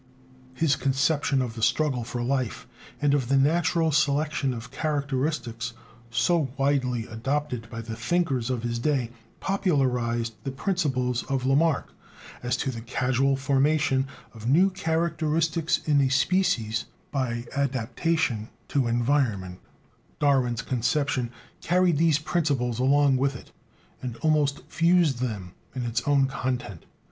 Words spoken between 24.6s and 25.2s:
fused